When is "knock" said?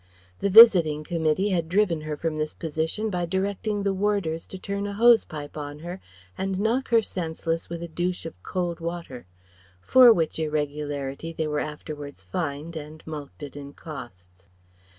6.59-6.87